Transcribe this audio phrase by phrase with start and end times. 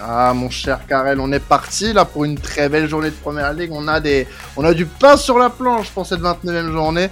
[0.00, 3.52] Ah mon cher Karel, on est parti là pour une très belle journée de Première
[3.54, 3.70] Ligue.
[3.72, 4.26] On a des,
[4.56, 7.08] on a du pain sur la planche pour cette 29e journée.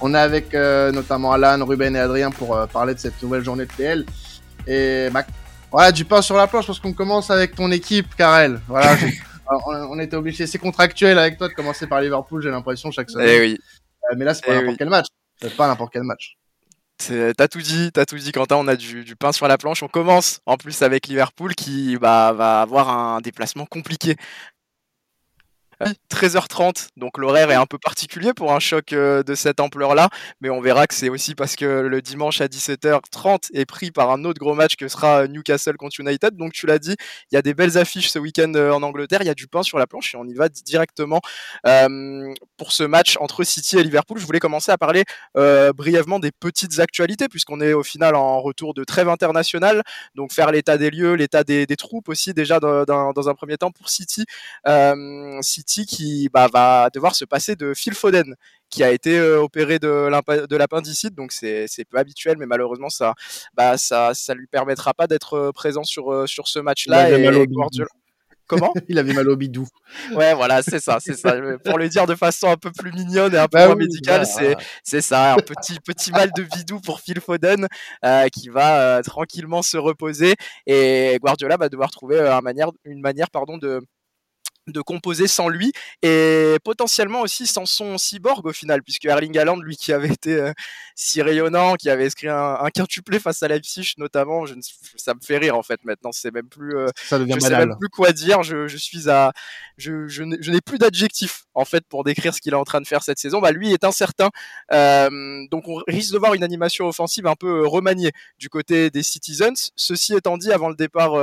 [0.00, 3.42] On est avec euh, notamment Alan, Ruben et Adrien pour euh, parler de cette nouvelle
[3.42, 4.04] journée de PL.
[4.66, 5.24] Et bah,
[5.72, 8.60] voilà, du pain sur la planche parce qu'on commence avec ton équipe, Karel.
[8.68, 8.96] Voilà,
[9.66, 12.42] on, on, était obligé, c'est contractuel avec toi de commencer par Liverpool.
[12.42, 13.28] J'ai l'impression chaque semaine.
[13.30, 13.58] Eh oui.
[14.10, 14.76] Euh, mais là, c'est pas Eh n'importe oui.
[14.78, 15.06] quel match.
[15.40, 16.36] C'est pas n'importe quel match.
[16.98, 18.56] T'as tout dit, t'as tout dit, Quentin.
[18.56, 19.82] On a du, du pain sur la planche.
[19.82, 24.16] On commence en plus avec Liverpool qui bah, va avoir un déplacement compliqué.
[25.86, 30.08] Euh, 13h30, donc l'horaire est un peu particulier pour un choc euh, de cette ampleur-là,
[30.40, 34.10] mais on verra que c'est aussi parce que le dimanche à 17h30 est pris par
[34.10, 36.34] un autre gros match que sera Newcastle contre United.
[36.36, 36.96] Donc tu l'as dit,
[37.30, 39.48] il y a des belles affiches ce week-end euh, en Angleterre, il y a du
[39.48, 41.20] pain sur la planche et on y va directement
[41.66, 44.18] euh, pour ce match entre City et Liverpool.
[44.18, 45.04] Je voulais commencer à parler
[45.36, 49.82] euh, brièvement des petites actualités, puisqu'on est au final en retour de trêve internationale.
[50.14, 53.34] Donc faire l'état des lieux, l'état des, des troupes aussi déjà dans, dans, dans un
[53.34, 54.24] premier temps pour City.
[54.66, 58.34] Euh, City qui bah, va devoir se passer de Phil Foden
[58.70, 63.14] qui a été euh, opéré de, l'appendicite, donc c'est, peu habituel, mais malheureusement ça,
[63.54, 67.08] bah, ça, ça lui permettra pas d'être euh, présent sur, euh, sur ce match-là.
[68.46, 69.66] Comment Il avait mal au bidou.
[70.14, 71.34] Ouais, voilà, c'est ça, c'est ça.
[71.64, 73.84] Pour le dire de façon un peu plus mignonne et un peu Bah moins oui,
[73.84, 74.56] médicale, voilà.
[74.56, 77.66] c'est c'est ça, un petit petit mal de bidou pour Phil Foden
[78.04, 80.34] euh, qui va euh, tranquillement se reposer
[80.66, 83.80] et Guardiola va devoir trouver euh, un manière, une manière pardon de
[84.66, 85.72] de composer sans lui
[86.02, 90.34] et potentiellement aussi sans son cyborg au final puisque Erling Haaland lui qui avait été
[90.34, 90.52] euh,
[90.94, 94.60] si rayonnant qui avait inscrit un, un quintuplé face à Leipzig notamment je ne-
[94.96, 97.50] ça me fait rire en fait maintenant c'est même plus euh, Ça devient je sais
[97.50, 97.68] banal.
[97.68, 98.42] même plus quoi dire.
[98.42, 99.32] Je, je suis à,
[99.78, 102.86] je, je n'ai plus d'adjectif en fait pour décrire ce qu'il est en train de
[102.86, 103.40] faire cette saison.
[103.40, 104.30] Bah lui est incertain,
[104.72, 108.90] Euh, donc on risque de voir une animation offensive un peu euh, remaniée du côté
[108.90, 109.70] des Citizens.
[109.76, 111.14] Ceci étant dit, avant le départ.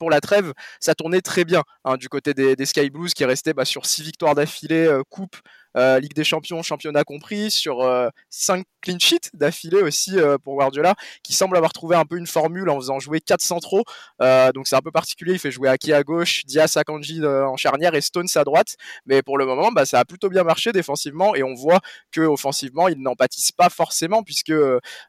[0.00, 3.24] Pour la trêve, ça tournait très bien hein, du côté des, des Sky Blues qui
[3.24, 5.36] restaient bah, sur six victoires d'affilée, euh, coupe,
[5.76, 10.56] euh, Ligue des Champions, championnat compris, sur euh, cinq clean sheets d'affilée aussi euh, pour
[10.56, 13.84] Guardiola, qui semble avoir trouvé un peu une formule en faisant jouer quatre centraux.
[14.22, 15.34] Euh, donc c'est un peu particulier.
[15.34, 18.76] Il fait jouer Aki à gauche, Diaz à Kanji en charnière et Stones à droite.
[19.06, 22.22] Mais pour le moment, bah, ça a plutôt bien marché défensivement et on voit que
[22.22, 24.54] offensivement, ils n'en pâtissent pas forcément puisque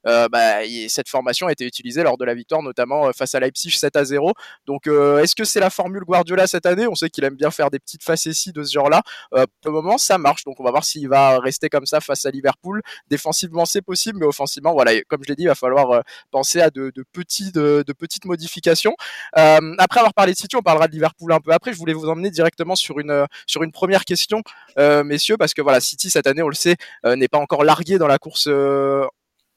[0.04, 3.96] bah, cette formation a été utilisée lors de la victoire, notamment face à Leipzig 7
[3.96, 4.34] à 0.
[4.66, 6.88] Donc est-ce que c'est la formule Guardiola cette année?
[6.88, 9.02] On sait qu'il aime bien faire des petites facéties de ce genre-là.
[9.32, 10.44] Pour le moment, ça marche.
[10.60, 12.82] On va voir s'il va rester comme ça face à Liverpool.
[13.10, 16.02] Défensivement, c'est possible, mais offensivement, voilà, comme je l'ai dit, il va falloir euh,
[16.32, 18.96] penser à de, de petites modifications.
[19.38, 21.74] Euh, après avoir parlé de City, on parlera de Liverpool un peu après.
[21.74, 23.26] Je voulais vous emmener directement sur une, euh,
[23.74, 24.42] première question,
[24.78, 26.76] euh, messieurs, parce que voilà, City cette année, on le sait,
[27.06, 28.48] euh, n'est pas encore largué dans la course.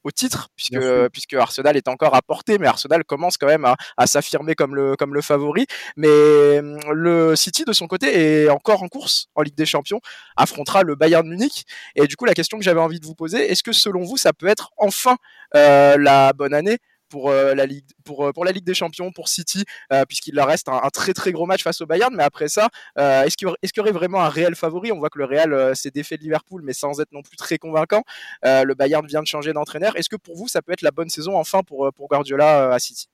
[0.04, 0.78] Au titre, puisque,
[1.12, 4.74] puisque Arsenal est encore à portée, mais Arsenal commence quand même à, à s'affirmer comme
[4.74, 5.66] le, comme le favori.
[5.96, 10.00] Mais hum, le City, de son côté, est encore en course en Ligue des Champions,
[10.36, 11.64] affrontera le Bayern Munich.
[11.96, 14.16] Et du coup, la question que j'avais envie de vous poser, est-ce que selon vous,
[14.16, 15.16] ça peut être enfin
[15.54, 16.78] euh, la bonne année
[17.14, 20.34] pour, euh, la Ligue, pour, euh, pour la Ligue des Champions, pour City, euh, puisqu'il
[20.34, 22.12] leur reste un, un très très gros match face au Bayern.
[22.16, 24.90] Mais après ça, est-ce qu'il y, aurait- est-ce qu'il y aurait vraiment un réel favori?
[24.90, 27.56] On voit que le Real s'est défait de Liverpool, mais sans être non plus très
[27.56, 28.02] convaincant.
[28.42, 29.96] Le Bayern vient de changer d'entraîneur.
[29.96, 32.78] Est-ce que pour vous, ça peut être la bonne saison enfin pour, pour Guardiola à
[32.80, 33.08] City?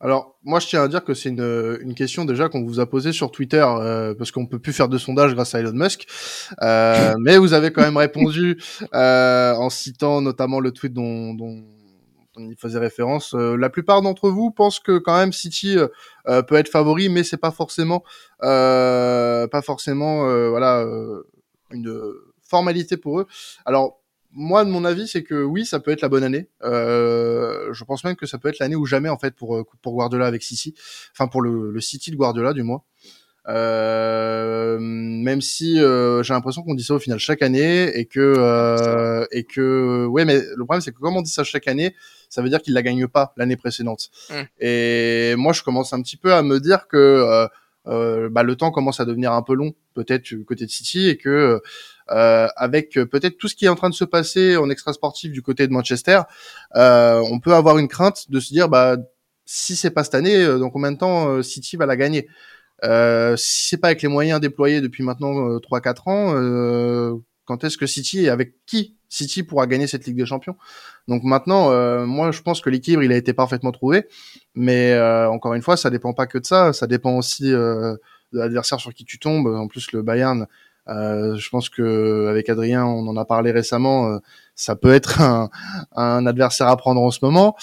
[0.00, 2.88] Alors, moi, je tiens à dire que c'est une, une question déjà qu'on vous a
[2.88, 6.06] posée sur Twitter, euh, parce qu'on peut plus faire de sondage grâce à Elon Musk.
[6.62, 8.60] Euh, mais vous avez quand même répondu
[8.94, 11.64] euh, en citant notamment le tweet dont, dont
[12.36, 13.34] on y faisait référence.
[13.34, 15.88] Euh, la plupart d'entre vous pensent que quand même City euh,
[16.28, 18.04] euh, peut être favori, mais c'est pas forcément,
[18.40, 20.86] pas forcément, voilà,
[21.70, 23.26] une formalité pour eux.
[23.64, 24.00] Alors
[24.32, 26.48] moi, de mon avis, c'est que oui, ça peut être la bonne année.
[26.62, 30.26] Je pense même que ça peut être l'année ou jamais en fait pour pour Guardiola
[30.26, 30.74] avec City,
[31.12, 32.82] enfin pour le, le City de Guardiola du moins.
[33.48, 38.34] Euh, même si euh, j'ai l'impression qu'on dit ça au final chaque année et que
[38.36, 41.94] euh, et que ouais, mais le problème c'est que comme on dit ça chaque année,
[42.28, 44.10] ça veut dire qu'il la gagne pas l'année précédente.
[44.30, 44.34] Mm.
[44.60, 47.48] Et moi, je commence un petit peu à me dire que
[47.88, 51.08] euh, bah, le temps commence à devenir un peu long, peut-être du côté de City,
[51.08, 51.62] et que
[52.10, 54.92] euh, avec euh, peut-être tout ce qui est en train de se passer en extra
[54.92, 56.22] sportif du côté de Manchester,
[56.74, 58.96] euh, on peut avoir une crainte de se dire bah
[59.44, 62.28] si c'est pas cette année, dans combien de temps City va la gagner
[62.84, 67.14] euh, Si c'est pas avec les moyens déployés depuis maintenant euh, 3-4 ans, euh,
[67.44, 70.56] quand est-ce que City et avec qui City pourra gagner cette Ligue des Champions?
[71.08, 74.08] Donc maintenant, euh, moi je pense que l'équilibre il a été parfaitement trouvé,
[74.54, 77.94] mais euh, encore une fois, ça dépend pas que de ça, ça dépend aussi euh,
[78.32, 79.46] de l'adversaire sur qui tu tombes.
[79.46, 80.46] En plus, le Bayern
[80.88, 84.20] je pense que avec Adrien, on en a parlé récemment.
[84.54, 85.20] ça peut être
[85.96, 87.56] un, adversaire à prendre en ce moment,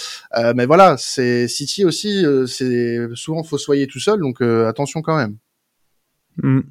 [0.55, 2.25] mais voilà, c'est City aussi.
[2.47, 5.37] c'est souvent fossoyer tout seul, donc attention quand même.
[6.37, 6.61] Mm.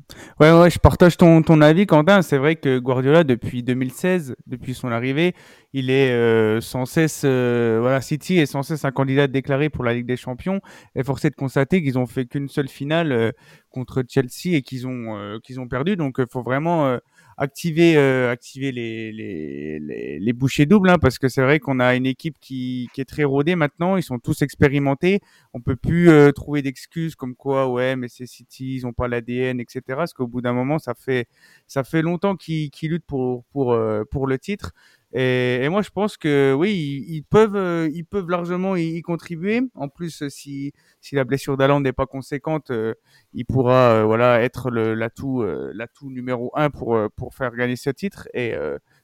[0.41, 2.23] Ouais, ouais, je partage ton, ton avis, Quentin.
[2.23, 5.35] C'est vrai que Guardiola, depuis 2016, depuis son arrivée,
[5.73, 9.85] il est euh, sans cesse, euh, voilà, City est sans cesse un candidat déclaré pour
[9.85, 10.61] la Ligue des Champions.
[10.97, 13.31] Et forcé de constater qu'ils ont fait qu'une seule finale euh,
[13.71, 15.97] contre Chelsea et qu'ils ont, qu'ils ont perdu.
[15.97, 16.99] Donc, il faut vraiment
[17.37, 21.81] activer euh, activer les, les, les, les bouchées doubles hein, parce que c'est vrai qu'on
[21.81, 23.97] a une équipe qui, qui est très rodée maintenant.
[23.97, 25.21] Ils sont tous expérimentés.
[25.55, 29.09] On peut plus euh, trouver d'excuses comme quoi ouais mais c'est City ils ont pas
[29.09, 31.27] l'ADN etc parce qu'au bout d'un moment ça fait
[31.67, 34.73] ça fait longtemps qu'ils qu'ils luttent pour pour euh, pour le titre
[35.15, 39.61] et, et, moi, je pense que oui, ils, peuvent, euh, ils peuvent largement y, contribuer.
[39.75, 40.73] En plus, si,
[41.03, 42.95] si la blessure d'Alan n'est pas conséquente, euh,
[43.35, 45.45] il pourra, euh, voilà, être l'atout,
[45.75, 48.27] l'atout numéro un pour pour faire gagner ce titre.
[48.33, 48.55] Et,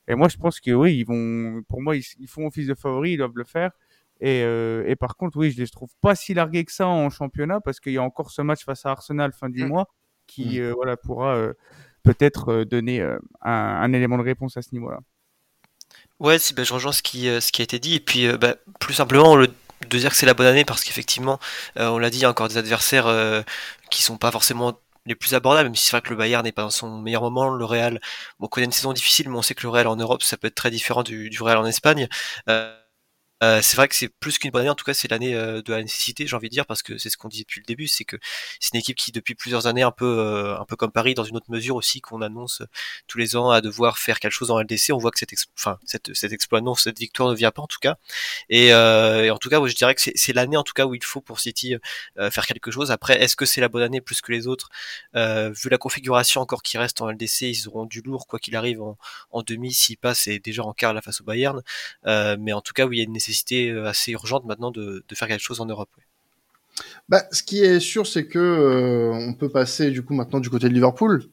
[0.08, 3.12] et moi, je pense que oui, ils vont, pour moi, ils, font office de favori,
[3.12, 3.72] ils doivent le faire.
[4.20, 7.61] Et, et par contre, oui, je les trouve pas si largués que ça en championnat
[7.61, 9.69] parce qu'il y a encore ce match face à Arsenal fin du mmh.
[9.69, 9.88] mois
[10.26, 10.70] qui, mmh.
[10.72, 11.52] voilà, pourra
[12.02, 15.00] peut-être donner un, un élément de réponse à ce niveau-là.
[16.20, 17.94] Ouais, si, bah, je rejoins ce qui, euh, ce qui a été dit.
[17.94, 20.82] Et puis, euh, bah, plus simplement, le, de dire que c'est la bonne année parce
[20.82, 21.38] qu'effectivement,
[21.79, 23.06] euh, on l'a dit, il y a encore des adversaires
[23.91, 26.53] qui sont pas forcément les plus abordables, même si c'est vrai que le Bayern n'est
[26.53, 27.49] pas dans son meilleur moment.
[27.50, 27.94] Le Real,
[28.38, 30.37] bon, on connaît une saison difficile, mais on sait que le Real en Europe, ça
[30.37, 32.09] peut être très différent du, du Real en Espagne.
[33.40, 35.73] C'est vrai que c'est plus qu'une bonne année, en tout cas c'est l'année euh, de
[35.73, 37.87] la nécessité, j'ai envie de dire, parce que c'est ce qu'on disait depuis le début,
[37.87, 38.17] c'est que
[38.61, 41.25] c'est une équipe qui depuis plusieurs années, un peu, euh, un peu comme Paris, dans
[41.25, 42.62] une autre mesure aussi, qu'on annonce
[43.06, 44.93] tous les ans à devoir faire quelque chose en LDC.
[44.93, 47.67] On voit que cet, enfin, cette, cet exploit, non, cette victoire ne vient pas en
[47.67, 47.96] tout cas.
[48.49, 51.20] Et, en tout cas, je dirais que c'est l'année en tout cas où il faut
[51.20, 51.76] pour City
[52.31, 52.90] faire quelque chose.
[52.90, 54.70] Après, est-ce que c'est la bonne année plus que les autres?
[55.14, 58.82] Vu la configuration encore qui reste en LDC, ils auront du lourd quoi qu'il arrive
[58.82, 58.99] en,
[59.31, 61.62] en demi s'ils passent et déjà en quart la face au Bayern.
[62.05, 64.70] mais en tout cas, oui, il y a une nécessité nécessité euh, assez urgente maintenant
[64.70, 65.90] de, faire quelque chose en Europe.
[67.08, 70.50] Bah, ce qui est sûr, c'est que euh, on peut passer du coup maintenant du
[70.50, 71.25] côté de Liverpool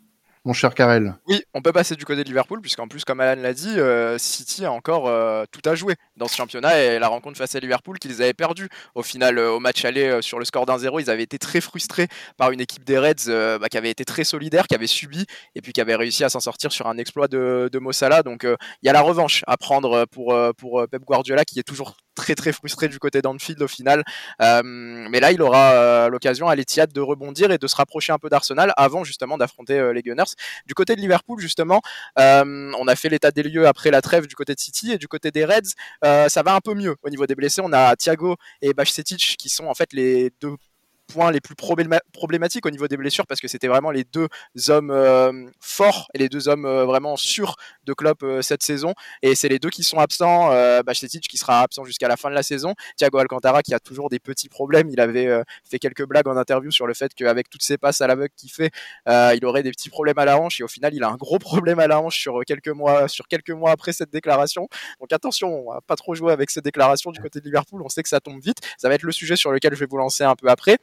[0.45, 1.15] mon cher Karel.
[1.27, 4.19] Oui, on peut passer du côté de Liverpool, puisqu'en plus, comme Alan l'a dit, euh,
[4.19, 7.59] City a encore euh, tout à jouer dans ce championnat et la rencontre face à
[7.59, 10.99] Liverpool qu'ils avaient perdu au final euh, au match aller sur le score d'un 0
[10.99, 12.07] Ils avaient été très frustrés
[12.37, 15.25] par une équipe des Reds bah, qui avait été très solidaire, qui avait subi
[15.55, 18.21] et puis qui avait réussi à s'en sortir sur un exploit de, de Mossala.
[18.21, 21.97] Donc il y a la revanche à prendre pour, pour Pep Guardiola qui est toujours
[22.15, 24.03] très très frustré du côté d'Anfield au final.
[24.39, 28.29] mais là, il aura l'occasion à l'Etihad de rebondir et de se rapprocher un peu
[28.29, 30.23] d'Arsenal avant justement d'affronter les Gunners.
[30.65, 31.81] Du côté de Liverpool, justement,
[32.19, 34.97] euh, on a fait l'état des lieux après la trêve du côté de City et
[34.97, 35.73] du côté des Reds,
[36.03, 37.61] euh, ça va un peu mieux au niveau des blessés.
[37.63, 40.55] On a Thiago et Bajcetic qui sont en fait les deux
[41.05, 44.27] points les plus problématiques au niveau des blessures parce que c'était vraiment les deux
[44.69, 47.55] hommes euh, forts et les deux hommes euh, vraiment sûrs
[47.85, 48.93] de Klopp euh, cette saison.
[49.21, 50.81] Et c'est les deux qui sont absents euh,
[51.29, 52.73] qui sera absent jusqu'à la fin de la saison.
[52.97, 54.89] Thiago Alcantara qui a toujours des petits problèmes.
[54.89, 58.07] Il avait fait quelques blagues en interview sur le fait qu'avec toutes ces passes à
[58.07, 58.71] l'aveugle qu'il fait
[59.07, 60.59] il aurait des petits problèmes à la hanche.
[60.59, 63.27] Et au final il a un gros problème à la hanche sur quelques mois sur
[63.27, 64.67] quelques mois après cette déclaration.
[64.99, 67.81] Donc attention on va pas trop jouer avec ces déclarations du côté de Liverpool.
[67.83, 68.57] On sait que ça tombe vite.
[68.77, 70.77] Ça va être le sujet sur lequel je vais vous lancer un peu après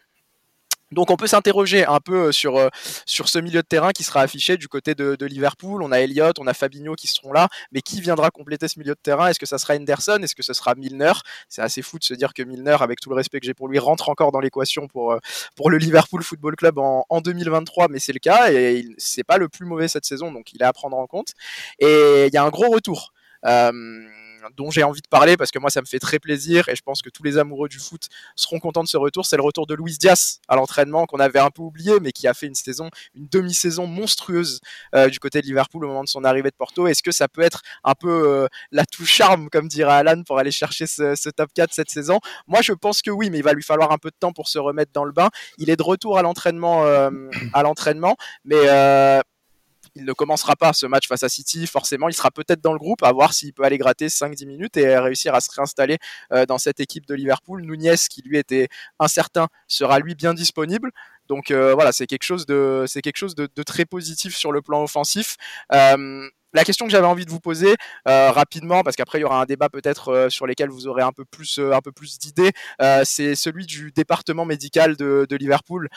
[0.93, 2.69] donc on peut s'interroger un peu euh, sur, euh,
[3.07, 5.83] sur ce milieu de terrain qui sera affiché du côté de, Liverpool.
[5.83, 8.95] On a Elliott, on a Fabinho qui seront là, mais qui viendra compléter ce milieu
[8.95, 9.29] de terrain?
[9.29, 10.19] Est-ce que ça sera Henderson?
[10.23, 11.13] Est-ce que ce sera Milner?
[11.49, 13.69] C'est assez fou de se dire que Milner, avec tout le respect que j'ai pour
[13.69, 15.19] lui, rentre encore dans l'équation pour, euh,
[15.55, 19.49] pour le Liverpool Football Club en, 2023, mais c'est le cas et c'est pas le
[19.49, 21.35] plus mauvais cette saison, donc il est à prendre en compte.
[21.79, 23.13] Et il y a un gros retour
[24.57, 26.83] dont j'ai envie de parler parce que moi ça me fait très plaisir et je
[26.83, 29.27] pense que tous les amoureux du foot seront contents de ce retour.
[29.27, 32.27] C'est le retour de Luis Diaz à l'entraînement qu'on avait un peu oublié mais qui
[32.29, 34.61] a fait une saison, une demi-saison monstrueuse
[34.95, 36.87] euh, du côté de Liverpool au moment de son arrivée de Porto.
[36.87, 40.39] Est-ce que ça peut être un peu euh, la touche charme comme dirait Alan pour
[40.39, 42.19] aller chercher ce, top 4 cette saison?
[42.47, 44.49] Moi je pense que oui mais il va lui falloir un peu de temps pour
[44.49, 45.31] se remettre dans le bain.
[45.59, 47.11] Il est de retour à l'entraînement euh,
[47.53, 48.69] à l'entraînement mais
[49.95, 52.79] il ne commencera pas ce match face à City, forcément, il sera peut-être dans le
[52.79, 55.99] groupe, à voir s'il peut aller gratter 5-10 minutes et réussir à se réinstaller
[56.33, 57.63] euh, dans cette équipe de Liverpool.
[57.63, 58.69] Nunez, qui lui était
[58.99, 60.91] incertain, sera lui bien disponible.
[61.29, 64.83] Donc euh, voilà, c'est quelque chose de quelque chose de, très positif sur le plan
[64.83, 65.37] offensif.
[65.73, 67.75] Euh, la question que j'avais envie de vous poser
[68.09, 71.03] euh, rapidement, parce qu'après il y aura un débat peut-être euh, sur lesquels vous aurez
[71.03, 72.53] un peu plus, euh, un peu plus d'idées,
[73.05, 75.89] c'est celui du département médical de, de Liverpool,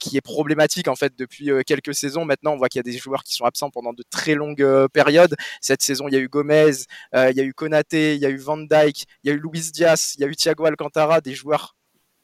[0.00, 2.24] qui est problématique en fait depuis quelques saisons.
[2.24, 4.86] Maintenant, on voit qu'il y a des joueurs qui sont absents pendant de très longues
[4.92, 5.34] périodes.
[5.60, 6.72] Cette saison, il y a eu Gomez,
[7.14, 9.40] il y a eu Konaté, il y a eu Van Dijk, il y a eu
[9.40, 11.75] Luis Diaz, il y a eu Thiago Alcantara, des joueurs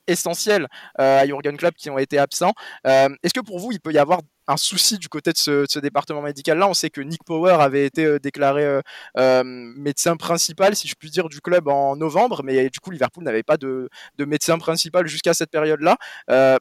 [0.07, 2.53] essentiels à Jurgen Klopp qui ont été absents.
[2.85, 6.23] Est-ce que pour vous, il peut y avoir un souci du côté de ce, département
[6.23, 6.69] médical-là?
[6.69, 8.81] On sait que Nick Power avait été euh, déclaré euh,
[9.19, 13.25] euh, médecin principal, si je puis dire, du club en novembre, mais du coup Liverpool
[13.25, 15.97] n'avait pas de, médecin principal jusqu'à cette période-là.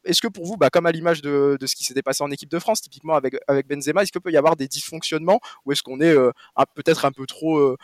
[0.03, 2.49] est-ce que pour vous, bah, comme à l'image de, ce qui s'était passé en équipe
[2.49, 3.35] de France, typiquement avec,
[3.67, 6.15] Benzema, est-ce qu'il peut y avoir des dysfonctionnements ou est-ce qu'on est,
[6.75, 7.75] peut-être un peu trop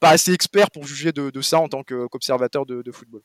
[0.00, 3.22] pas assez expert pour juger de, ça en tant qu'observateur de football?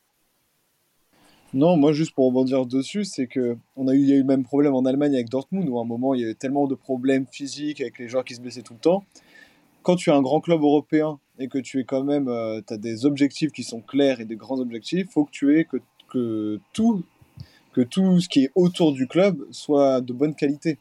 [1.52, 4.20] Non, moi juste pour rebondir dessus, c'est que on a eu, il y a eu
[4.20, 6.68] le même problème en Allemagne avec Dortmund, où à un moment il y avait tellement
[6.68, 9.04] de problèmes physiques avec les joueurs qui se blessaient tout le temps.
[9.82, 12.76] Quand tu es un grand club européen et que tu es quand même, euh, as
[12.76, 15.78] des objectifs qui sont clairs et des grands objectifs, faut que tu aies que,
[16.08, 17.02] que tout,
[17.72, 20.78] que tout ce qui est autour du club soit de bonne qualité.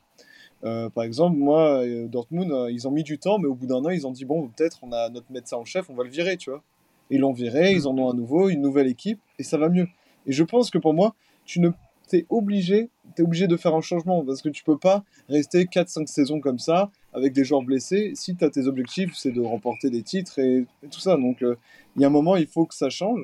[0.65, 3.83] Euh, par exemple, moi, euh, Dortmund, ils ont mis du temps, mais au bout d'un
[3.85, 6.11] an, ils ont dit bon, peut-être on a notre médecin en chef, on va le
[6.11, 6.61] virer, tu vois.
[7.09, 9.87] Ils l'ont viré, ils en ont à nouveau une nouvelle équipe et ça va mieux.
[10.25, 11.69] Et je pense que pour moi, tu ne
[12.09, 16.07] t'es obligé, es obligé de faire un changement parce que tu peux pas rester 4-5
[16.07, 19.89] saisons comme ça avec des joueurs blessés si tu as tes objectifs, c'est de remporter
[19.89, 21.15] des titres et, tout ça.
[21.15, 21.55] Donc euh,
[21.95, 23.21] il y a un moment, il faut que ça change.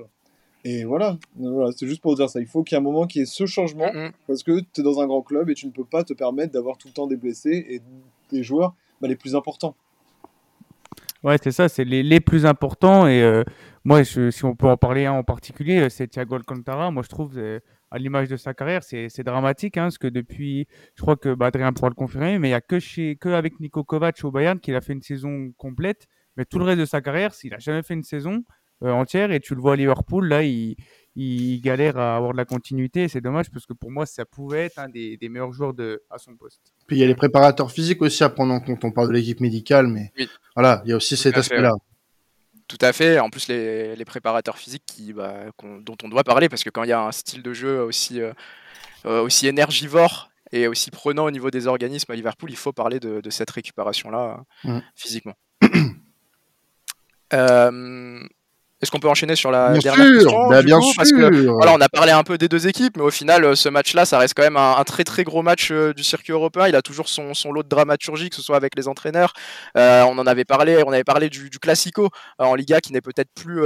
[0.63, 2.39] Et voilà, voilà c'est juste pour dire ça.
[2.39, 3.91] Il faut qu'il y ait un moment qui ait ce changement
[4.27, 6.53] parce que tu es dans un grand club et tu ne peux pas te permettre
[6.53, 7.81] d'avoir tout le temps des blessés et
[8.31, 9.75] des joueurs bah, les plus importants.
[11.23, 13.07] Ouais, c'est ça, c'est les, les, plus importants.
[13.07, 13.43] Et euh,
[13.85, 16.89] moi, si on peut en parler en particulier, euh, c'est Thiago Alcantara.
[16.89, 17.59] Moi, je trouve, euh,
[17.91, 21.45] à l'image de sa carrière, c'est dramatique, hein, parce que depuis, je crois que bah,
[21.45, 24.31] Adrien pourra le confirmer, mais il n'y a que, chez, que avec Nico Kovac au
[24.31, 26.07] Bayern qu'il a fait une saison complète.
[26.35, 28.43] Mais tout le reste de sa carrière, s'il n'a jamais fait une saison
[28.81, 30.75] entière, et tu le vois à Liverpool, là, il,
[31.15, 33.07] il galère à avoir de la continuité.
[33.07, 36.17] C'est dommage parce que pour moi, ça pouvait être un des, meilleurs joueurs de, à
[36.17, 36.73] son poste.
[36.87, 38.83] Puis il y a les préparateurs physiques aussi à prendre en compte.
[38.83, 40.11] On parle de l'équipe médicale, mais
[40.55, 41.71] voilà, il y a aussi cet aspect-là.
[42.67, 43.19] Tout à fait.
[43.19, 46.89] En plus, les, préparateurs physiques qui, bah, dont on doit parler, parce que quand il
[46.89, 48.33] y a un style de jeu aussi, euh,
[49.05, 52.99] euh, aussi énergivore et aussi prenant au niveau des organismes à Liverpool, il faut parler
[52.99, 54.79] de, cette récupération-là mmh.
[54.95, 55.35] physiquement.
[57.33, 58.27] euh,
[58.81, 60.93] est-ce qu'on peut enchaîner sur la dernière question bah, bien sûr.
[60.97, 63.55] Parce que voilà, on a parlé un peu des deux équipes, mais au final, euh,
[63.55, 66.67] ce match-là, ça reste quand même un, très très gros match euh, du circuit européen.
[66.67, 69.33] Il a toujours son, son, lot de dramaturgie, que ce soit avec les entraîneurs.
[69.77, 73.01] Euh, on en avait parlé, on avait parlé du, du Classico en Liga, qui n'est
[73.01, 73.63] peut-être plus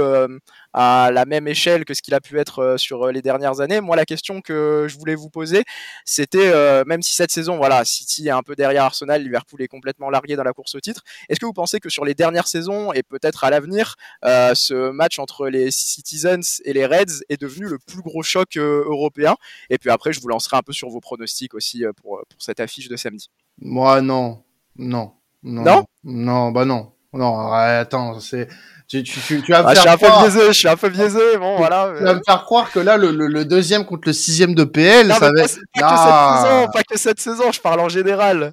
[0.72, 3.80] à la même échelle que ce qu'il a pu être sur les dernières années.
[3.80, 5.64] Moi, la question que je voulais vous poser,
[6.04, 6.52] c'était
[6.84, 10.36] même si cette saison, voilà, City est un peu derrière Arsenal, Liverpool est complètement largué
[10.36, 11.02] dans la course au titre.
[11.28, 15.18] Est-ce que vous pensez que sur les dernières saisons et peut-être à l'avenir, ce match
[15.18, 19.36] entre les Citizens et les Reds est devenu le plus gros choc euh, européen?
[19.68, 22.42] Et puis après, je vous lancerai un peu sur vos pronostics aussi euh, pour, pour
[22.42, 23.30] cette affiche de samedi.
[23.58, 24.42] Moi, non.
[24.76, 25.12] Non.
[25.42, 25.84] Non?
[26.04, 26.92] Non, bah non.
[27.12, 28.48] Non, attends, c'est.
[28.88, 30.76] Tu, tu, tu, vas me ah, faire je suis un peu biaisé, je suis un
[30.76, 31.92] peu biaisé, bon voilà.
[31.96, 35.06] Tu vas me faire croire que là, le, le, deuxième contre le sixième de PL,
[35.06, 35.60] non, ça va être.
[35.78, 38.52] Pas, que cette saison, pas que cette saison, je parle en général.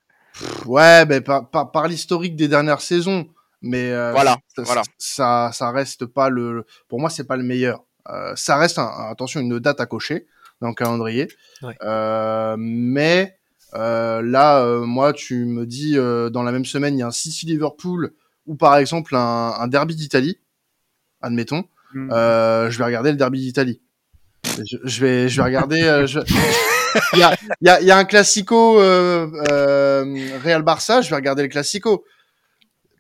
[0.68, 3.28] ouais, mais par, par, par l'historique des dernières saisons.
[3.64, 4.84] Mais euh, voilà, ça, voilà.
[5.00, 6.68] Ça, ça reste pas le.
[6.88, 7.84] Pour moi, c'est pas le meilleur.
[8.10, 10.28] Euh, ça reste, un, attention, une date à cocher
[10.62, 11.28] dans le calendrier.
[11.84, 13.38] Euh, mais
[13.74, 17.08] euh, là, euh, moi, tu me dis euh, dans la même semaine, il y a
[17.08, 18.14] un City Liverpool
[18.48, 20.40] ou par exemple un, un derby d'Italie,
[21.22, 21.66] admettons.
[21.94, 22.10] Mmh.
[22.10, 23.82] je vais regarder le derby d'Italie.
[24.44, 26.06] Je, je, vais, je vais regarder.
[26.08, 26.20] je...
[27.14, 31.02] il, y a, il, y a, il y a un classico Real Barça.
[31.02, 32.04] Je vais regarder le classico.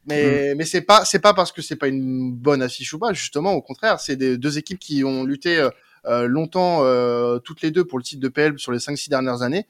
[0.08, 0.58] Mais, mm.
[0.58, 3.54] mais c'est pas, c'est pas parce que c'est pas une bonne affiche ou pas, justement,
[3.54, 5.70] au contraire, c'est des deux équipes qui ont lutté euh,
[6.06, 9.42] euh longtemps, euh, toutes les deux, pour le titre de PL sur les 5-6 dernières
[9.42, 9.68] années.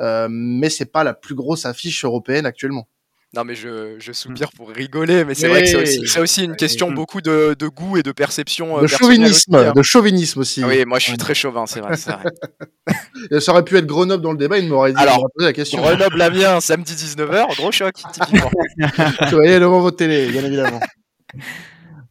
[0.00, 2.88] Euh, mais c'est pas la plus grosse affiche européenne actuellement.
[3.34, 6.54] Non, mais je, je soupire pour rigoler, mais c'est vrai que c'est aussi, aussi, une
[6.54, 8.78] question beaucoup de, de, goût et de perception.
[8.78, 9.72] Euh, de chauvinisme, hein.
[9.74, 10.62] de chauvinisme aussi.
[10.62, 11.96] Oui, moi je suis très chauvin, c'est vrai.
[11.96, 13.40] vrai.
[13.40, 15.80] ça aurait pu être Grenoble dans le débat, il m'aurait dit Alors, posé la question.
[15.80, 18.50] Grenoble Amiens, samedi 19h, gros choc, typiquement.
[19.30, 20.80] Vous voyez devant votre télé, bien évidemment.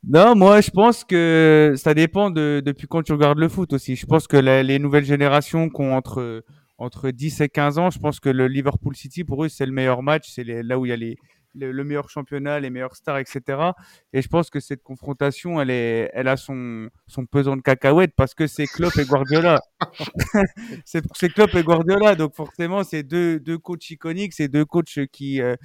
[0.06, 3.96] Non, moi je pense que ça dépend de depuis quand tu regardes le foot aussi.
[3.96, 6.44] Je pense que les nouvelles générations qui ont entre
[6.78, 9.72] entre 10 et 15 ans, je pense que le Liverpool City, pour eux, c'est le
[9.72, 10.30] meilleur match.
[10.30, 11.16] C'est là où il y a
[11.56, 13.72] le, meilleur championnat, les meilleures stars, etc.
[14.12, 16.90] Et je pense que cette confrontation, elle, a son,
[17.32, 19.62] pesant de cacahuètes parce que c'est Klopp et Guardiola.
[20.86, 22.16] c'est Klopp et Guardiola.
[22.16, 25.56] Donc forcément, c'est deux, deux coachs iconiques, c'est deux coachs qui, euh,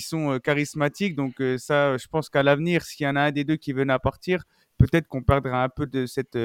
[0.00, 1.16] sont euh, charismatiques.
[1.16, 3.72] Donc euh, ça, je pense qu'à l'avenir, s'il y en a un des deux qui
[3.72, 4.44] venait à partir,
[4.76, 6.36] peut-être qu'on perdra un peu de cette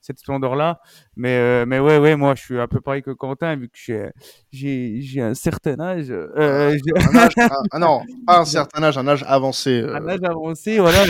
[0.00, 0.80] cette splendeur-là.
[1.16, 4.10] Mais, euh, mais ouais, ouais, moi, je suis un peu pareil que Quentin, vu que
[4.52, 6.10] j'ai, un certain âge.
[6.10, 7.32] Euh, un âge
[7.72, 9.82] un, non, pas un certain âge, un âge avancé.
[9.82, 11.04] Un âge avancé, voilà.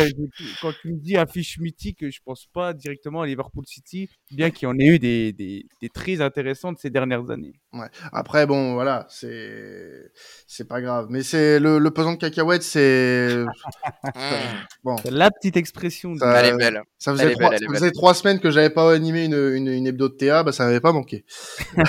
[0.61, 4.67] quand tu me dis affiche mythique, je pense pas directement à Liverpool City, bien qu'il
[4.69, 7.55] y en ait eu des, des, des très intéressantes ces dernières années.
[7.73, 7.87] Ouais.
[8.13, 10.11] Après, bon, voilà, c'est
[10.49, 11.07] c'est pas grave.
[11.09, 13.45] Mais c'est le, le pesant de cacahuètes, c'est
[14.85, 14.97] bon.
[15.09, 16.17] La petite expression.
[16.19, 16.83] Ça, Elle est belle.
[16.99, 20.09] Ça faisait, trois, ça faisait trois semaines que j'avais pas animé une, une, une, hebdo
[20.09, 21.25] de TA, bah ça m'avait pas manqué.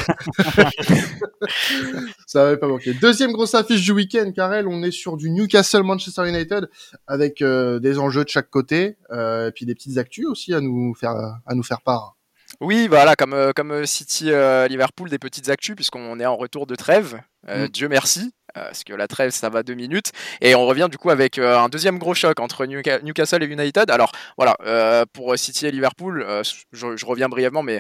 [2.28, 2.94] ça m'avait pas manqué.
[2.94, 6.70] Deuxième grosse affiche du week-end, Karel, on est sur du Newcastle Manchester United
[7.08, 10.62] avec euh, des enjeux de chaque côté euh, et puis des petites actus aussi à
[10.62, 12.18] nous faire à nous faire part.
[12.62, 16.36] Oui, voilà, comme, euh, comme euh, City euh, Liverpool, des petites actus, puisqu'on est en
[16.38, 17.20] retour de trêve.
[17.48, 17.66] Mm.
[17.70, 20.12] Dieu merci, parce que la trêve, ça va deux minutes.
[20.42, 23.90] Et on revient du coup avec un deuxième gros choc entre Newcastle et United.
[23.90, 24.56] Alors voilà,
[25.12, 26.24] pour City et Liverpool,
[26.72, 27.80] je, reviens brièvement, mais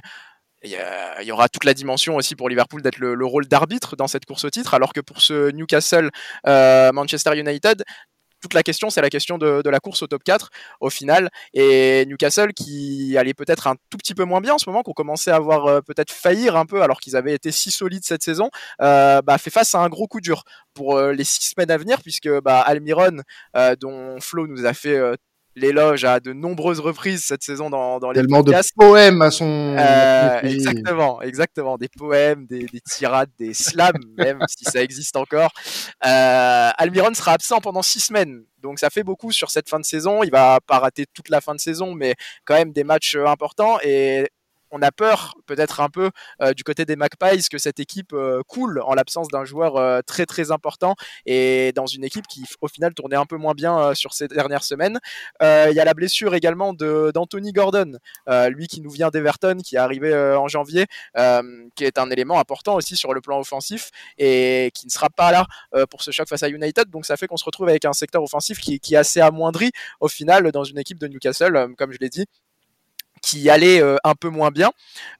[0.63, 0.75] il
[1.21, 4.25] y, aura toute la dimension aussi pour Liverpool d'être le, le, rôle d'arbitre dans cette
[4.25, 6.09] course au titre, alors que pour ce Newcastle
[6.43, 7.83] Manchester United,
[8.41, 10.50] toute la question, c'est la question de, la course au top 4
[10.81, 11.29] au final.
[11.53, 14.93] Et Newcastle qui allait peut-être un tout petit peu moins bien en ce moment, qu'on
[14.93, 18.24] commençait à voir euh, peut-être faillir un peu alors qu'ils avaient été si solides cette
[18.24, 18.50] saison,
[18.81, 20.43] euh, bah, fait face à un gros coup dur
[20.74, 23.21] pour euh, les six semaines à venir, puisque bah, Almiron,
[23.79, 25.00] dont Flo nous a fait
[25.55, 28.72] l'éloge à de nombreuses reprises cette saison dans, dans les Tellement podcasts.
[28.77, 29.75] de poèmes à son...
[29.77, 31.77] Euh, exactement, exactement.
[31.77, 35.51] Des poèmes, des, des tirades, des slams, même si ça existe encore.
[36.05, 38.43] Euh, Almiron sera absent pendant six semaines.
[38.62, 40.24] Donc ça fait beaucoup sur cette fin de saison.
[40.24, 42.15] Il va pas rater toute la fin de saison, mais
[42.46, 43.77] quand même des matchs importants.
[43.84, 44.27] Et
[44.71, 46.09] on a peur, peut-être un peu
[46.41, 50.01] euh, du côté des Magpies, que cette équipe euh, coule en l'absence d'un joueur euh,
[50.01, 53.93] très très important et dans une équipe qui au final tournait un peu moins bien
[53.93, 54.99] sur ces dernières semaines.
[55.41, 57.97] Il y a la blessure également d'Anthony Gordon,
[58.49, 60.85] lui qui nous vient d'Everton, qui est arrivé en janvier,
[61.75, 65.31] qui est un élément important aussi sur le plan offensif et qui ne sera pas
[65.31, 65.45] là
[65.89, 66.89] pour ce choc face à United.
[66.89, 69.71] Donc ça fait qu'on se retrouve avec un secteur offensif qui, qui est assez amoindri
[69.99, 72.25] au final dans une équipe de Newcastle, comme je l'ai dit,
[73.21, 74.71] qui allait euh, un peu moins bien.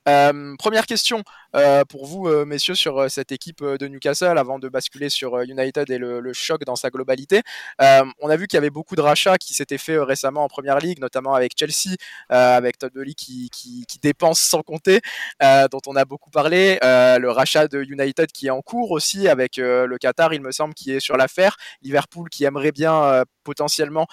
[0.10, 1.24] Euh, première question
[1.56, 5.98] euh, pour vous, messieurs, sur cette équipe de Newcastle, avant de basculer sur United et
[5.98, 7.42] le, choc dans sa globalité.
[7.80, 10.80] on a vu qu'il y avait beaucoup de rachats qui s'étaient faits récemment en Première
[10.80, 11.98] Ligue, notamment avec Chelsea,
[12.30, 15.02] avec Todd qui, qui, qui, dépense sans compter,
[15.42, 16.80] dont on a beaucoup parlé.
[16.82, 20.74] le rachat de United qui est en cours aussi, avec le Qatar, il me semble,
[20.74, 21.58] qui est sur l'affaire.
[21.82, 24.08] Liverpool qui aimerait bien potentiellement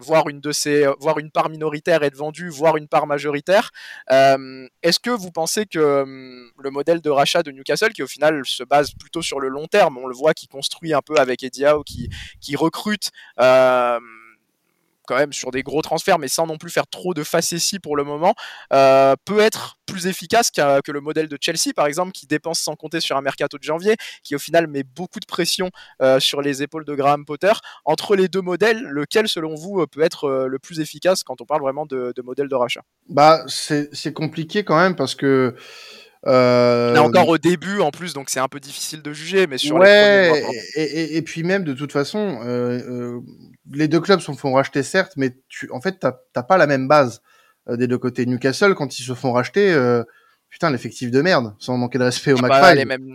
[0.00, 3.70] voir une de ces, voir une part minoritaire être vendue, voire une part majoritaire.
[4.10, 8.06] Euh, est-ce que vous pensez que hum, le modèle de rachat de Newcastle, qui au
[8.06, 11.16] final se base plutôt sur le long terme, on le voit qui construit un peu
[11.16, 12.08] avec Howe, qui,
[12.40, 13.10] qui recrute.
[13.40, 13.98] Euh,
[15.10, 17.96] quand même sur des gros transferts, mais sans non plus faire trop de facéties pour
[17.96, 18.34] le moment,
[18.72, 22.76] euh, peut être plus efficace que le modèle de Chelsea, par exemple, qui dépense sans
[22.76, 25.70] compter sur un mercato de janvier, qui au final met beaucoup de pression
[26.00, 27.50] euh, sur les épaules de Graham Potter.
[27.84, 31.44] Entre les deux modèles, lequel, selon vous, peut être euh, le plus efficace quand on
[31.44, 32.82] parle vraiment de, de modèle de rachat?
[33.08, 35.56] Bah, c'est compliqué quand même parce que
[36.26, 36.92] euh...
[36.92, 39.58] On est encore au début en plus, donc c'est un peu difficile de juger, mais
[39.58, 40.32] sur ouais,
[40.76, 43.20] les et, et, et, puis même de toute façon, euh, euh,
[43.72, 46.88] les deux clubs se font racheter certes, mais tu, en fait, t'as pas la même
[46.88, 47.22] base
[47.68, 48.26] euh, des deux côtés.
[48.26, 50.02] Newcastle, quand ils se font racheter, euh,
[50.50, 52.50] putain, l'effectif de merde, sans manquer de respect au McFly.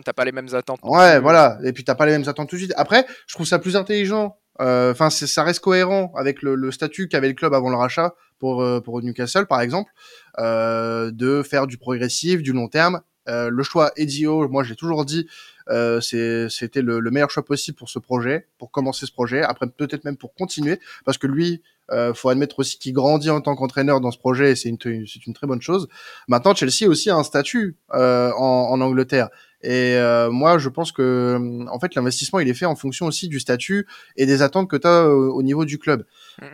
[0.03, 0.79] T'as pas les mêmes attentes.
[0.83, 1.59] Ouais, voilà.
[1.63, 2.73] Et puis t'as pas les mêmes attentes tout de suite.
[2.75, 4.37] Après, je trouve ça plus intelligent.
[4.59, 8.65] Enfin, ça reste cohérent avec le, le statut qu'avait le club avant le rachat pour
[8.83, 9.91] pour Newcastle, par exemple.
[10.39, 13.01] Euh, de faire du progressif, du long terme.
[13.29, 15.27] Euh, le choix Edio, moi j'ai toujours dit,
[15.69, 19.41] euh, c'était le, le, meilleur choix possible pour ce projet, pour commencer ce projet.
[19.41, 23.41] Après peut-être même pour continuer, parce que lui, euh, faut admettre aussi qu'il grandit en
[23.41, 24.77] tant qu'entraîneur dans ce projet, et c'est une,
[25.25, 25.87] une très bonne chose.
[26.27, 29.29] Maintenant, Chelsea aussi a un statut euh, en, en, Angleterre,
[29.65, 33.27] et euh, moi je pense que en fait l'investissement il est fait en fonction aussi
[33.27, 36.05] du statut et des attentes que tu as au, niveau du club.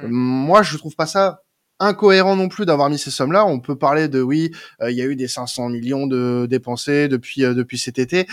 [0.04, 1.44] Moi je trouve pas ça
[1.82, 3.46] incohérent non plus d'avoir mis ces sommes-là.
[3.46, 7.08] On peut parler de oui, euh, il y a eu des 500 millions de dépensés
[7.08, 8.28] depuis euh, depuis cet été.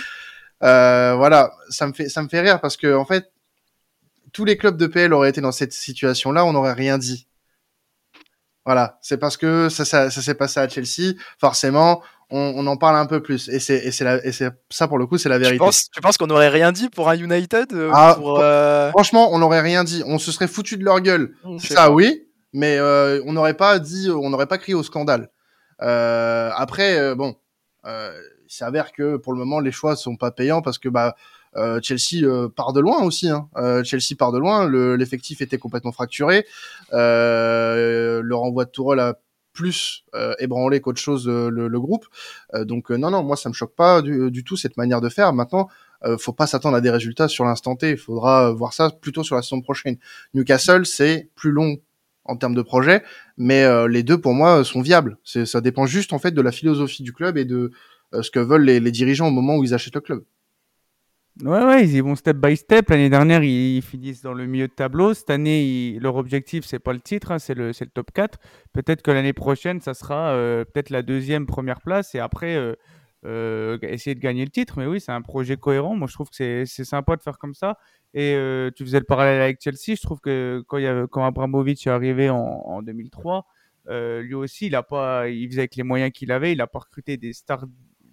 [0.62, 3.32] Euh, voilà, ça me fait ça me fait rire parce que en fait
[4.32, 7.26] tous les clubs de PL auraient été dans cette situation-là, on n'aurait rien dit.
[8.66, 12.76] Voilà, c'est parce que ça, ça, ça s'est passé à Chelsea, forcément, on, on, en
[12.76, 13.48] parle un peu plus.
[13.48, 13.90] Et c'est
[14.70, 15.56] ça pour le coup, c'est la vérité.
[15.56, 18.38] Tu penses, tu penses qu'on n'aurait rien dit pour un United ah, pour,
[18.90, 20.02] Franchement, on n'aurait rien dit.
[20.06, 21.34] On se serait foutu de leur gueule.
[21.58, 25.30] Ça, oui mais euh, on n'aurait pas dit, on n'aurait pas crié au scandale.
[25.82, 27.36] Euh, après, euh, bon,
[27.84, 31.14] il s'avère que pour le moment les choix sont pas payants parce que bah
[31.82, 33.28] Chelsea part de loin aussi.
[33.28, 33.48] Hein.
[33.84, 34.68] Chelsea part de loin.
[34.96, 36.46] L'effectif était complètement fracturé.
[36.92, 39.14] le renvoi de Tourelle a
[39.58, 40.04] plus
[40.38, 42.06] ébranler qu'autre chose le, le, groupe.
[42.62, 45.32] donc non, non, moi ça me choque pas du, tout cette manière de faire.
[45.32, 45.68] Maintenant,
[46.18, 47.90] faut pas s'attendre à des résultats sur l'instant T.
[47.90, 49.96] Il faudra voir ça plutôt sur la saison prochaine.
[50.32, 51.78] Newcastle, c'est plus long
[52.24, 53.02] en termes de projet,
[53.36, 55.18] mais les deux pour moi sont viables.
[55.24, 57.72] Ça dépend juste en fait de la philosophie du club et de
[58.12, 60.22] ce que veulent les dirigeants au moment où ils achètent le club.
[61.44, 62.90] Ouais, ils y vont step by step.
[62.90, 65.14] L'année dernière, ils finissent dans le milieu de tableau.
[65.14, 68.40] Cette année, leur objectif, c'est pas le titre, hein, c'est le, top 4.
[68.72, 72.74] Peut-être que l'année prochaine, ça sera euh, peut-être la deuxième, première place et après euh,
[73.24, 74.78] euh, essayer de gagner le titre.
[74.78, 75.94] Mais oui, c'est un projet cohérent.
[75.94, 77.78] Moi, je trouve que c'est sympa de faire comme ça.
[78.14, 78.36] Et
[78.74, 79.96] tu faisais le parallèle avec Chelsea.
[79.96, 83.46] Je trouve que quand, il y a, quand Abramovich est arrivé en, en 2003,
[84.22, 86.50] lui aussi, il a pas, il faisait avec les moyens qu'il avait.
[86.50, 87.66] Il a pas recruté des stars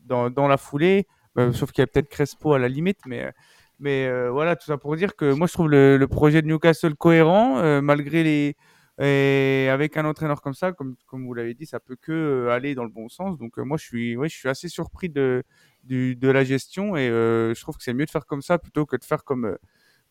[0.06, 1.08] dans la foulée.
[1.38, 3.32] Euh, sauf qu'il y a peut-être Crespo à la limite, mais,
[3.80, 6.48] mais euh, voilà, tout ça pour dire que moi je trouve le, le projet de
[6.48, 8.56] Newcastle cohérent, euh, malgré les.
[8.98, 12.76] Et avec un entraîneur comme ça, comme, comme vous l'avez dit, ça peut que aller
[12.76, 13.38] dans le bon sens.
[13.38, 15.44] Donc moi je suis, ouais, je suis assez surpris de,
[15.84, 18.86] du, de la gestion et je trouve que c'est mieux de faire comme ça plutôt
[18.86, 19.58] que de faire comme,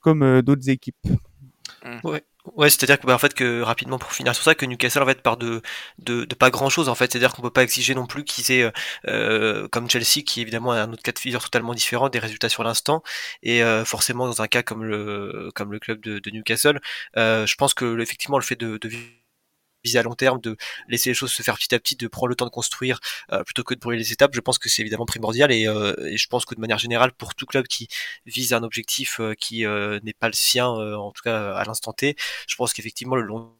[0.00, 1.06] comme d'autres équipes.
[2.02, 2.22] Ouais.
[2.44, 5.06] Ouais, c'est-à-dire que bah, en fait que rapidement pour finir sur ça que Newcastle en
[5.06, 5.62] fait part de
[5.98, 8.52] de, de pas grand chose en fait, c'est-à-dire qu'on peut pas exiger non plus qu'ils
[8.52, 8.70] aient
[9.08, 12.50] euh, comme Chelsea qui évidemment a un autre cas de figure totalement différent des résultats
[12.50, 13.02] sur l'instant.
[13.42, 16.80] Et euh, forcément dans un cas comme le comme le club de, de Newcastle,
[17.16, 18.90] euh, je pense que effectivement le fait de, de
[19.84, 20.56] viser à long terme, de
[20.88, 23.00] laisser les choses se faire petit à petit, de prendre le temps de construire
[23.32, 25.94] euh, plutôt que de brûler les étapes, je pense que c'est évidemment primordial et, euh,
[26.06, 27.88] et, je pense que de manière générale, pour tout club qui
[28.26, 32.16] vise un objectif euh, qui n'est pas le sien, en tout cas à l'instant T,
[32.48, 33.52] je pense qu'effectivement le long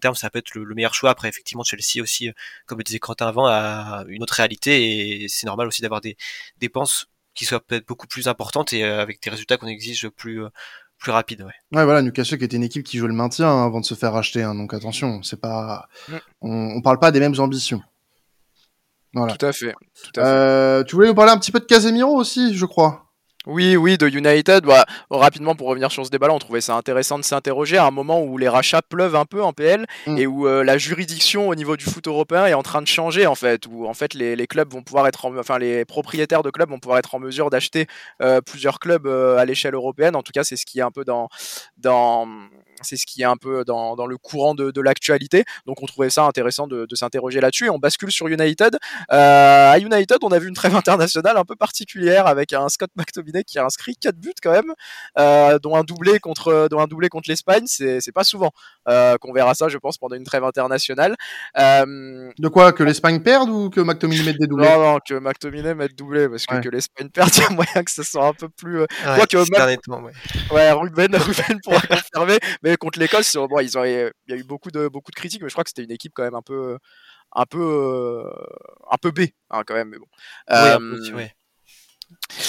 [0.00, 1.10] terme ça peut être le, meilleur choix.
[1.10, 2.30] Après effectivement Chelsea aussi,
[2.66, 6.16] comme le disait Quentin avant, a une autre réalité et c'est normal aussi d'avoir des
[6.58, 10.42] dépenses qui soient peut-être beaucoup plus importantes et avec des résultats qu'on exige plus
[11.02, 11.42] plus rapide.
[11.42, 11.78] Ouais.
[11.78, 13.94] ouais, voilà, Newcastle qui était une équipe qui jouait le maintien hein, avant de se
[13.94, 14.42] faire racheter.
[14.42, 16.14] Hein, donc attention, c'est pas, mm.
[16.42, 17.82] on, on, parle pas des mêmes ambitions.
[19.12, 19.36] Voilà.
[19.36, 19.72] Tout à fait.
[19.72, 20.30] Tout à fait.
[20.30, 23.11] Euh, tu voulais nous parler un petit peu de Casemiro aussi, je crois.
[23.46, 24.64] Oui, oui, de United.
[24.64, 27.90] Bah, rapidement, pour revenir sur ce débat-là, on trouvait ça intéressant de s'interroger à un
[27.90, 30.18] moment où les rachats pleuvent un peu en PL mm.
[30.18, 33.26] et où euh, la juridiction au niveau du foot européen est en train de changer,
[33.26, 33.66] en fait.
[33.66, 36.70] Où en fait les, les clubs vont pouvoir être, en, enfin les propriétaires de clubs
[36.70, 37.86] vont pouvoir être en mesure d'acheter
[38.20, 40.14] euh, plusieurs clubs euh, à l'échelle européenne.
[40.14, 41.28] En tout cas, c'est ce qui est un peu dans
[41.78, 42.28] dans
[42.82, 45.44] c'est ce qui est un peu dans, dans le courant de, de l'actualité.
[45.66, 47.66] Donc on trouvait ça intéressant de, de s'interroger là-dessus.
[47.66, 48.78] Et on bascule sur United.
[49.12, 52.90] Euh, à United, on a vu une trêve internationale un peu particulière avec un Scott
[52.96, 54.72] McTominay qui a inscrit 4 buts quand même,
[55.18, 57.64] euh, dont un doublé contre, dont un doublé contre l'Espagne.
[57.66, 58.50] C'est, c'est pas souvent
[58.88, 61.16] euh, qu'on verra ça, je pense, pendant une trêve internationale.
[61.58, 64.68] Euh, de quoi Que l'Espagne perde ou que McTominay mette des doublés?
[64.68, 66.60] Non, non, que McTominay mette doublé parce que, ouais.
[66.60, 68.80] que l'Espagne perde, il y a moyen que ce soit un peu plus.
[68.80, 70.12] Euh, ouais, quoi que ouais.
[70.52, 72.38] ouais, Ruben, Ruben pourra confirmer.
[72.62, 75.42] Mais contre l'Écosse, bon, ils ont, il y a eu beaucoup de, beaucoup de critiques,
[75.42, 76.78] mais je crois que c'était une équipe quand même un peu,
[77.34, 78.30] un peu, euh,
[78.90, 79.88] un peu B, hein, quand même.
[79.88, 80.06] Mais bon.
[80.50, 81.34] Oui, euh, peu, ouais.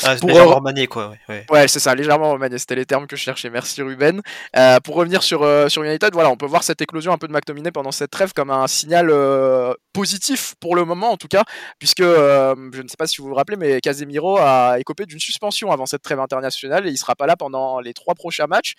[0.04, 1.10] Ah, pour légèrement remanié quoi.
[1.10, 1.45] Ouais, ouais.
[1.49, 2.58] ouais c'est ça, légèrement remanié.
[2.58, 3.49] C'était les termes que je cherchais.
[3.49, 4.21] Merci Ruben.
[4.56, 7.28] Euh, pour revenir sur euh, sur United, voilà, on peut voir cette éclosion un peu
[7.28, 11.28] de McTominay pendant cette trêve comme un signal euh, positif pour le moment en tout
[11.28, 11.43] cas,
[11.80, 15.71] puisque je ne sais pas si vous vous rappelez, mais Casemiro a écopé d'une suspension
[15.71, 18.73] avant cette trêve internationale et il sera pas là pendant les trois prochains matchs.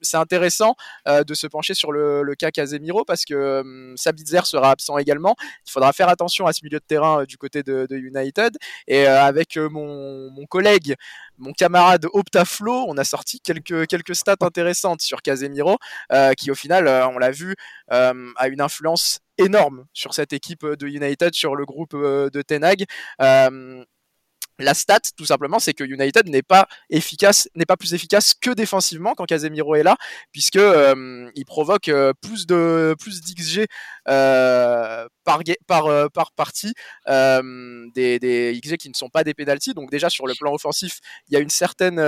[0.00, 0.76] C'est intéressant
[1.06, 5.36] de se pencher sur le, le cas Casemiro parce que Sabitzer sera absent également.
[5.66, 9.06] Il faudra faire attention à ce milieu de terrain du côté de, de United et
[9.06, 10.94] avec mon mon, collègue,
[11.38, 15.78] mon camarade Optaflo, on a sorti quelques, quelques stats intéressantes sur Casemiro,
[16.12, 17.54] euh, qui au final, euh, on l'a vu,
[17.92, 22.84] euh, a une influence énorme sur cette équipe de United, sur le groupe de Tenag.
[24.60, 28.50] La stat, tout simplement, c'est que United n'est pas efficace, n'est pas plus efficace que
[28.50, 29.96] défensivement quand Casemiro est là,
[30.30, 33.66] puisque euh, il provoque euh, plus de plus d'XG
[34.08, 36.72] euh, par par par partie
[37.08, 39.74] des, des XG qui ne sont pas des penalties.
[39.74, 41.98] Donc déjà sur le plan offensif, il y a une certaine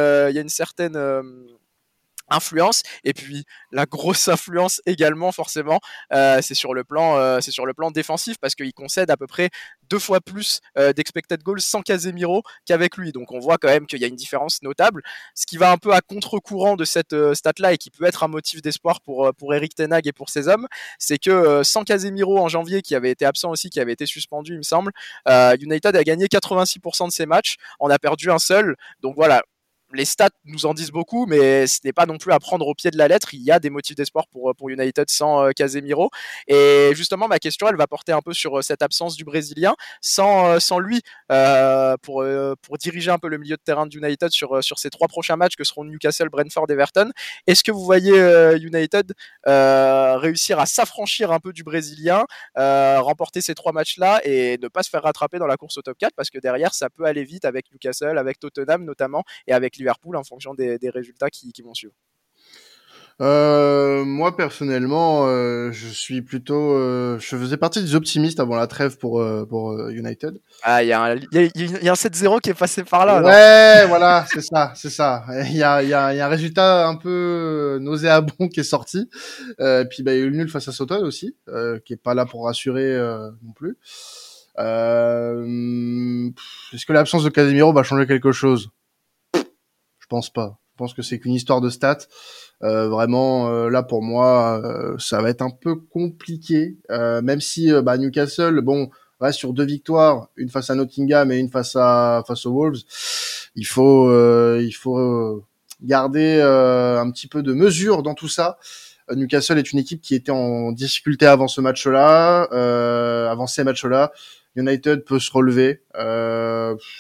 [2.29, 5.81] influence et puis la grosse influence également forcément
[6.13, 9.17] euh, c'est sur le plan euh, c'est sur le plan défensif parce qu'il concède à
[9.17, 9.51] peu près
[9.89, 13.13] deux fois plus euh, d'expected goals sans Casemiro qu'avec lui.
[13.13, 15.03] Donc on voit quand même qu'il y a une différence notable.
[15.35, 18.05] Ce qui va un peu à contre-courant de cette euh, stat là et qui peut
[18.05, 20.67] être un motif d'espoir pour pour Eric Tenag et pour ses hommes
[20.99, 24.53] c'est que sans Casemiro en janvier qui avait été absent aussi qui avait été suspendu
[24.53, 24.93] il me semble
[25.61, 28.77] United a gagné 86% de ses matchs on a perdu un seul.
[29.03, 29.43] Donc voilà
[29.93, 32.75] les stats nous en disent beaucoup, mais ce n'est pas non plus à prendre au
[32.75, 33.35] pied de la lettre.
[33.35, 36.11] Il y a des motifs d'espoir pour, pour United sans Casemiro.
[36.49, 39.75] Et justement, ma question, elle va porter un peu sur cette absence du Brésilien.
[40.01, 41.01] Sans, sans lui,
[42.03, 42.25] pour,
[42.63, 45.37] pour diriger un peu le milieu de terrain de United sur, sur ces trois prochains
[45.37, 47.11] matchs que seront Newcastle, Brentford, Everton,
[47.47, 48.13] est-ce que vous voyez
[48.61, 49.13] United
[49.47, 54.91] réussir à s'affranchir un peu du Brésilien, remporter ces trois matchs-là et ne pas se
[54.91, 57.45] faire rattraper dans la course au top 4 parce que derrière, ça peut aller vite
[57.45, 61.95] avec Newcastle, avec Tottenham notamment, et avec Liverpool en fonction des, résultats qui, vont suivre
[63.23, 68.67] euh, moi personnellement, euh, je suis plutôt, euh, je faisais partie des optimistes avant la
[68.67, 70.39] trêve pour pour United.
[70.63, 73.23] Ah, il y a un, y a, un 7-0 qui est passé par là.
[73.23, 75.25] Ouais, voilà, c'est ça, c'est ça.
[75.47, 79.09] Il y a, y, a, y a un résultat un peu nauséabond qui est sorti.
[79.57, 81.35] puis bah, il y a eu le nul face à Soton aussi,
[81.87, 82.99] qui est pas là pour rassurer
[83.43, 83.79] non plus.
[84.59, 84.65] Est-ce
[86.85, 88.69] que l'absence de Casemiro va changer quelque chose?
[90.07, 90.57] Je pense pas.
[90.75, 92.07] Je pense que c'est qu'une histoire de stats.
[92.63, 96.77] Euh, vraiment, euh, là pour moi, euh, ça va être un peu compliqué.
[96.91, 98.91] même si bah, Newcastle, bon,
[99.21, 102.83] reste sur deux victoires, une face à Nottingham et une face à face aux Wolves.
[103.57, 104.13] Il faut,
[104.61, 105.43] il faut
[105.83, 108.59] garder un petit peu de mesure dans tout ça.
[109.13, 112.43] Newcastle est une équipe qui était en difficulté avant ce match-là,
[113.31, 114.13] avant ces matchs-là.
[114.57, 115.83] United peut se relever.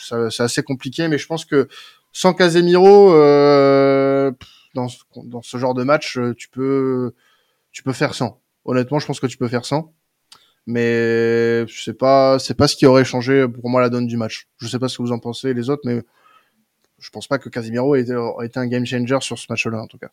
[0.00, 1.68] c'est assez compliqué, mais je pense que
[2.16, 4.32] sans Casemiro, euh,
[4.72, 7.12] dans, ce genre de match, euh, tu peux,
[7.72, 8.40] tu peux faire sans.
[8.64, 9.92] Honnêtement, je pense que tu peux faire sans.
[10.64, 14.48] Mais c'est pas, c'est pas ce qui aurait changé pour moi la donne du match.
[14.56, 16.02] Je sais pas ce que vous en pensez les autres, mais
[16.98, 19.86] je pense pas que Casemiro ait ait été un game changer sur ce match-là en
[19.86, 20.10] tout cas.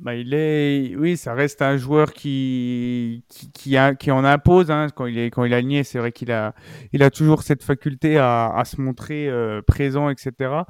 [0.00, 4.70] Bah, il est, oui, ça reste un joueur qui, qui, qui, a, qui en impose
[4.70, 5.82] hein, quand il est quand il est aligné.
[5.82, 6.54] C'est vrai qu'il a,
[6.92, 10.62] il a toujours cette faculté à, à se montrer euh, présent, etc.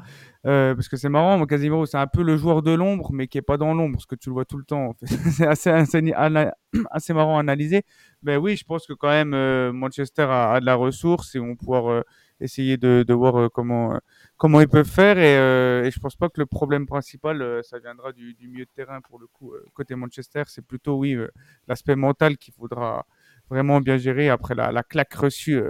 [0.46, 3.36] Euh, parce que c'est marrant, Casimiro, c'est un peu le joueur de l'ombre, mais qui
[3.36, 4.94] est pas dans l'ombre, parce que tu le vois tout le temps.
[5.02, 5.70] c'est assez,
[6.90, 7.82] assez, marrant à analyser.
[8.22, 11.38] Mais oui, je pense que quand même euh, Manchester a, a, de la ressource et
[11.38, 12.02] on pouvoir euh,
[12.40, 13.98] essayer de, de voir comment
[14.36, 15.18] comment ils peuvent faire.
[15.18, 18.48] Et, euh, et je pense pas que le problème principal euh, ça viendra du, du,
[18.48, 20.44] milieu de terrain pour le coup euh, côté Manchester.
[20.46, 21.28] C'est plutôt oui euh,
[21.66, 23.06] l'aspect mental qu'il faudra
[23.50, 25.62] vraiment bien gérer après la, la claque reçue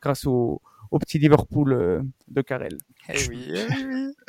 [0.00, 0.60] grâce au,
[0.92, 2.78] au petit Liverpool de Carrel.
[3.08, 4.12] Eh oui, eh oui.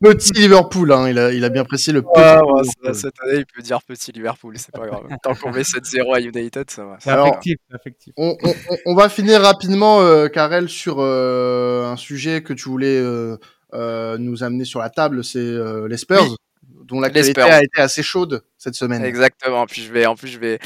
[0.00, 2.20] le petit Liverpool, hein, il, a, il a bien apprécié le petit.
[2.20, 5.02] Ouais, cette année, il peut dire petit Liverpool, c'est pas grave.
[5.22, 6.96] Tant qu'on met 7-0 à United, ça va.
[7.00, 8.12] C'est affectif, affectif.
[8.16, 8.54] On, on,
[8.86, 13.36] on, va finir rapidement, euh, Karel, sur euh, un sujet que tu voulais euh,
[13.74, 16.22] euh nous amener sur la table, c'est euh, les Spurs.
[16.22, 16.36] Oui.
[16.84, 19.04] dont l'actualité a été assez chaude cette semaine.
[19.04, 19.66] Exactement.
[19.66, 20.58] Puis je vais, en plus, je vais,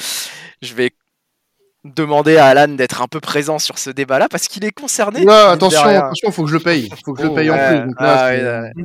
[0.63, 0.91] je vais
[1.95, 5.21] demander à Alan d'être un peu présent sur ce débat-là parce qu'il est concerné.
[5.21, 6.89] Ouais, attention, attention, faut que je le paye.
[7.05, 7.95] Faut que je le paye en plus.
[7.99, 8.31] Ah,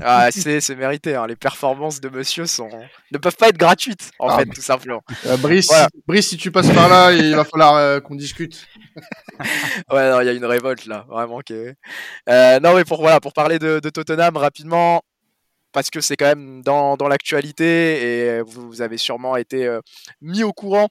[0.04, 1.16] ah, c'est mérité.
[1.16, 1.28] Hein.
[1.28, 2.70] Les performances de monsieur sont...
[3.12, 5.02] ne peuvent pas être gratuites, en ah, fait, tout simplement.
[5.26, 5.88] Euh, Brice, voilà.
[6.08, 8.68] Brice, si tu passes par là, il va falloir euh, qu'on discute.
[9.92, 11.40] ouais, non, il y a une révolte là, vraiment.
[11.50, 11.76] Est...
[12.30, 15.02] euh, non, mais pour, voilà, pour parler de, de Tottenham rapidement,
[15.72, 19.82] parce que c'est quand même dans, dans l'actualité et vous, vous, avez sûrement été euh,
[20.22, 20.88] mis au courant.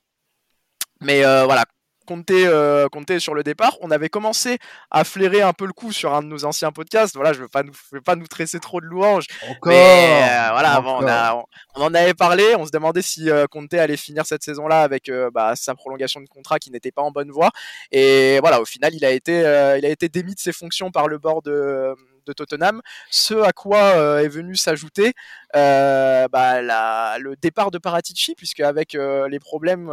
[1.01, 1.64] Mais euh, voilà,
[2.11, 3.77] compter, euh, compter sur le départ.
[3.83, 4.59] On avait commencé
[4.90, 7.14] à flairer un peu le coup sur un de nos anciens podcasts.
[7.14, 9.27] Voilà, je ne veux, pas nous, veux pas nous tresser trop de louanges.
[9.49, 9.70] Encore.
[9.70, 11.44] Mais, euh, voilà, bon, on, a, on,
[11.77, 12.57] on, en avait parlé.
[12.59, 16.20] On se demandait si euh, Conte allait finir cette saison-là avec euh, bah, sa prolongation
[16.20, 17.51] de contrat qui n'était pas en bonne voie.
[17.92, 20.90] Et voilà, au final, il a été, euh, il a été démis de ses fonctions
[20.90, 21.94] par le bord de
[22.27, 25.14] de Tottenham, ce à quoi euh, est venu s'ajouter
[25.57, 29.90] euh, bah, le départ de Paratici, puisque avec euh, les problèmes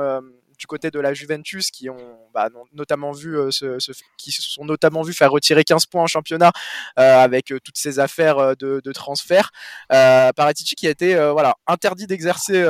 [0.57, 3.77] du côté de la Juventus qui ont bah, notamment vu euh, ce,
[4.17, 6.51] qui se sont notamment vu faire retirer 15 points en championnat
[6.99, 9.51] euh, avec euh, toutes ces affaires de, de transfert.
[9.89, 12.65] Paratici qui a été voilà interdit d'exercer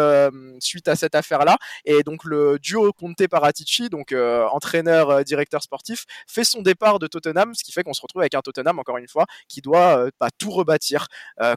[0.59, 6.43] suite à cette affaire-là et donc le duo Conte Paratici donc entraîneur directeur sportif fait
[6.43, 9.07] son départ de Tottenham, ce qui fait qu'on se retrouve avec un Tottenham encore une
[9.07, 11.07] fois qui doit bah, tout rebâtir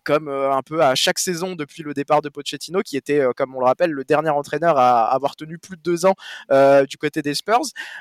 [0.05, 3.61] comme un peu à chaque saison depuis le départ de Pochettino qui était comme on
[3.61, 6.15] le rappelle le dernier entraîneur à avoir tenu plus de deux ans
[6.87, 7.61] du côté des Spurs.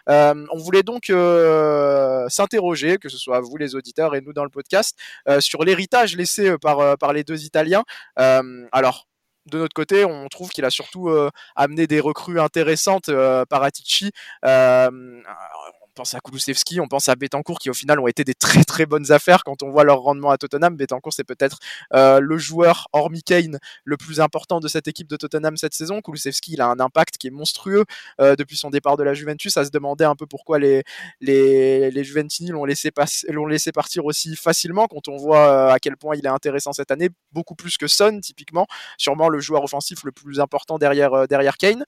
[0.10, 4.43] Euh, on voulait donc euh, s'interroger, que ce soit vous les auditeurs et nous dans
[4.43, 4.97] le podcast,
[5.39, 7.84] sur l'héritage laissé par, par les deux Italiens.
[8.15, 9.05] alors,
[9.49, 13.10] de notre côté, on trouve qu'il a surtout euh, amené des recrues intéressantes.
[13.10, 14.12] Euh, Paratici,
[14.45, 14.89] euh,
[15.93, 18.86] pense à Kulusevski, on pense à Betancourt qui au final ont été des très très
[18.86, 20.75] bonnes affaires quand on voit leur rendement à Tottenham.
[20.75, 21.60] Betancourt c'est peut-être
[21.93, 26.02] euh, le joueur hormis Kane le plus important de cette équipe de Tottenham cette saison.
[26.02, 27.86] Kulusevski il a un impact qui est monstrueux
[28.21, 29.58] euh, depuis son départ de la Juventus.
[29.58, 30.84] À se demander un peu pourquoi les
[31.21, 32.91] les, les Juventini l'ont laissé
[33.30, 36.91] l'ont laissé partir aussi facilement quand on voit à quel point il est intéressant cette
[36.91, 41.58] année, beaucoup plus que Son typiquement, sûrement le joueur offensif le plus important derrière derrière
[41.58, 41.84] Kane.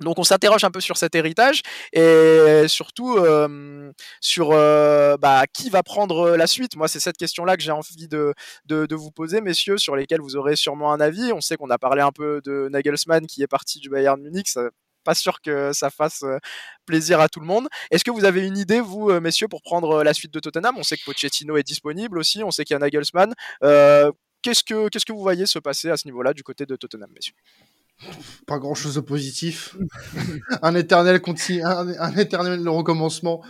[0.00, 5.70] Donc on s'interroge un peu sur cet héritage et surtout euh, sur euh, bah, qui
[5.70, 6.76] va prendre la suite.
[6.76, 8.34] Moi, c'est cette question-là que j'ai envie de,
[8.90, 11.32] vous poser, messieurs, sur lesquelles vous aurez sûrement un avis.
[11.32, 14.48] On sait qu'on a parlé un peu de Nagelsmann qui est parti du Bayern Munich.
[14.48, 14.68] Ça,
[15.04, 16.38] pas sûr que ça fasse euh,
[16.86, 17.68] plaisir à tout le monde.
[17.90, 20.76] Est-ce que vous avez une idée, vous, messieurs, pour prendre la suite de Tottenham?
[20.78, 22.44] On sait que Pochettino est disponible aussi.
[22.44, 23.34] On sait qu'il y a Nagelsmann.
[24.42, 27.10] qu'est-ce que qu'est-ce que vous voyez se passer à ce niveau-là du côté de Tottenham,
[27.14, 27.34] messieurs?
[28.46, 29.76] Pas grand chose de positif.
[30.62, 33.42] un éternel continu, un, éternel recommencement.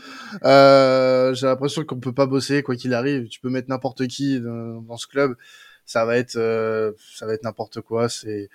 [0.45, 3.29] Euh, j'ai l'impression qu'on peut pas bosser quoi qu'il arrive.
[3.29, 5.37] Tu peux mettre n'importe qui dans, ce club,
[5.85, 8.09] ça va être, euh, ça va être n'importe quoi.
[8.09, 8.49] C'est,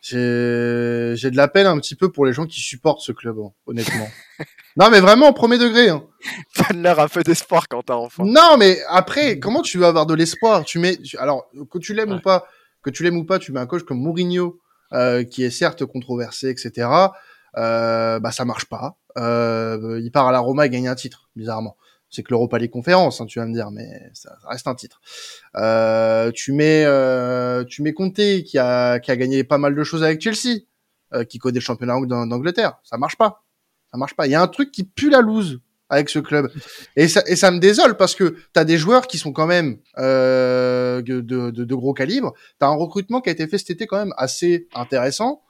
[0.00, 3.38] j'ai, j'ai de la peine un petit peu pour les gens qui supportent ce club,
[3.38, 4.08] hein, honnêtement.
[4.76, 5.88] non mais vraiment, premier degré.
[5.88, 6.04] Hein.
[6.74, 8.24] l'air un peu d'espoir quand t'as enfant.
[8.24, 10.64] Non mais après, comment tu vas avoir de l'espoir?
[10.64, 12.46] Tu mets, alors que tu l'aimes ou pas,
[12.82, 14.60] que tu l'aimes ou pas, tu mets un coach comme Mourinho
[14.92, 16.88] euh, qui est certes controversé, etc.
[17.56, 18.98] Euh, bah ça marche pas.
[19.18, 21.76] Euh, il part à la Roma et gagne un titre, bizarrement.
[22.10, 25.00] C'est que l'Europa League conférence, hein, tu vas me dire, mais ça, reste un titre.
[25.56, 29.84] Euh, tu mets, euh, tu mets Conte qui a, qui a gagné pas mal de
[29.84, 30.60] choses avec Chelsea,
[31.28, 32.78] qui connaît le championnat d'Angleterre.
[32.84, 33.44] Ça marche pas.
[33.90, 34.26] Ça marche pas.
[34.26, 36.50] Il y a un truc qui pue la loose avec ce club.
[36.96, 41.00] Et ça, me désole parce que tu as des joueurs qui sont quand même euh,
[41.02, 42.34] de, gros calibre.
[42.58, 45.42] Tu as un recrutement qui a été fait cet été quand même assez intéressant.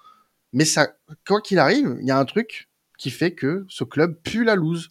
[0.53, 0.89] Mais ça,
[1.27, 2.69] quoi qu'il arrive, il y a un truc
[2.99, 4.91] qui fait que ce club pue la loose.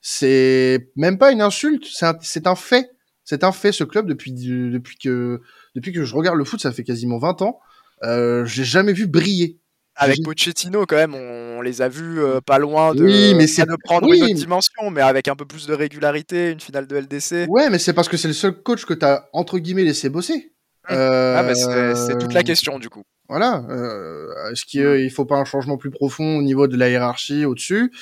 [0.00, 2.90] C'est même pas une insulte, c'est un, fait.
[3.24, 5.40] C'est un fait, ce club, depuis, depuis, que,
[5.74, 7.60] depuis que je regarde le foot, ça fait quasiment 20 ans.
[8.04, 9.58] Euh, j'ai jamais vu briller
[9.96, 13.64] avec Pochettino, quand même, on, les a vus euh, pas loin de, oui, mais c'est...
[13.64, 16.96] de prendre une autre dimension, mais avec un peu plus de régularité, une finale de
[16.96, 17.48] LDC.
[17.48, 20.08] Ouais, mais c'est parce que c'est le seul coach que tu as, entre guillemets, laissé
[20.08, 20.52] bosser.
[20.90, 21.34] Euh...
[21.36, 23.02] Ah, bah c'est, toute la question, du coup.
[23.28, 23.64] Voilà.
[23.70, 27.44] Euh, est-ce qu'il ne faut pas un changement plus profond au niveau de la hiérarchie
[27.44, 27.92] au-dessus?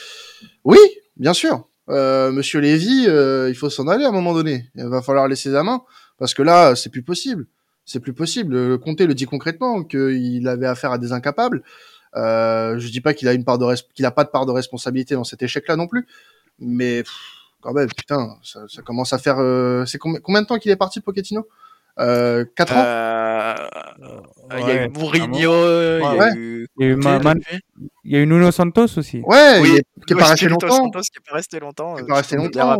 [0.64, 0.78] Oui,
[1.16, 1.68] bien sûr.
[1.88, 4.66] Euh, Monsieur Lévy, euh, il faut s'en aller à un moment donné.
[4.74, 5.82] Il va falloir laisser la main,
[6.18, 7.46] parce que là, c'est plus possible
[7.84, 8.78] c'est plus possible.
[8.78, 11.62] Comté le dit concrètement qu'il avait affaire à des incapables.
[12.16, 14.52] Euh, je dis pas qu'il a une part de qu'il a pas de part de
[14.52, 16.06] responsabilité dans cet échec-là non plus,
[16.60, 17.02] mais
[17.60, 19.36] quand même, putain, ça, ça commence à faire.
[19.38, 21.48] Euh, c'est combien, combien, de temps qu'il est parti, Pochettino?
[21.98, 22.84] Euh, 4 ans?
[22.84, 23.54] Euh,
[24.58, 25.52] Il y a eu Mourinho,
[25.98, 26.68] il y a eu.
[26.76, 27.40] Il y a eu, Man...
[28.04, 29.22] il y a eu Nuno Santos aussi.
[29.24, 30.68] Ouais, oui, qui est pas resté longtemps.
[30.68, 31.94] Santos, qui est pas resté longtemps.
[31.94, 32.78] Qui est pas resté longtemps.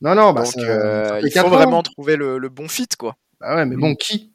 [0.00, 3.16] Non, non, bah, Donc, il faut vraiment trouver le, le bon fit, quoi.
[3.42, 4.32] Bah ouais, mais bon, qui?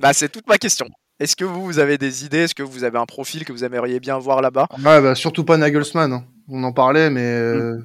[0.00, 0.88] Bah c'est toute ma question.
[1.20, 2.44] Est-ce que vous, vous avez des idées?
[2.44, 4.68] Est-ce que vous avez un profil que vous aimeriez bien voir là-bas?
[4.78, 6.12] Ouais, bah surtout pas Nagelsmann.
[6.12, 6.24] Hein.
[6.48, 7.78] On en parlait, mais euh,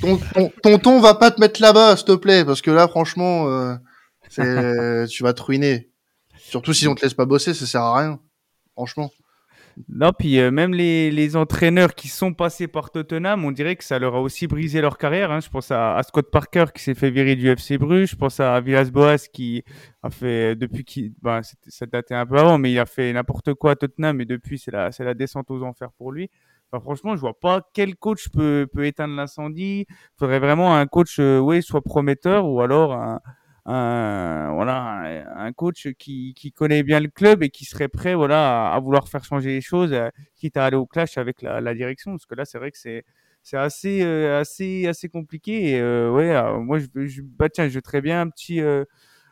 [0.00, 3.48] ton, ton, tonton va pas te mettre là-bas, s'il te plaît, parce que là, franchement,
[3.48, 3.76] euh,
[5.06, 5.90] tu vas te ruiner.
[6.38, 8.18] Surtout si on te laisse pas bosser, ça sert à rien.
[8.72, 9.10] Franchement.
[9.88, 13.84] Non, puis euh, même les, les, entraîneurs qui sont passés par Tottenham, on dirait que
[13.84, 15.30] ça leur a aussi brisé leur carrière.
[15.30, 15.40] Hein.
[15.40, 18.10] Je pense à, Scott Parker qui s'est fait virer du FC Bruges.
[18.10, 19.64] Je pense à Villas-Boas qui
[20.02, 23.54] a fait, depuis qui, ben, ça datait un peu avant, mais il a fait n'importe
[23.54, 26.30] quoi à Tottenham et depuis c'est la, la descente aux enfers pour lui.
[26.72, 29.86] Enfin, franchement, je vois pas quel coach peut, peut éteindre l'incendie.
[29.88, 33.20] Il faudrait vraiment un coach, euh, oui, soit prometteur ou alors un,
[33.66, 38.80] voilà, un, coach qui, qui, connaît bien le club et qui serait prêt voilà, à,
[38.80, 42.12] vouloir faire changer les choses, euh, quitte à aller au clash avec la, la direction.
[42.12, 43.04] Parce que là, c'est vrai que c'est
[43.52, 48.02] assez euh, assez assez compliqué et euh, ouais moi je, je bah tiens je très
[48.02, 48.60] bien un petit